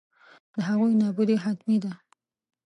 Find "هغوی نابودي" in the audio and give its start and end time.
0.67-1.37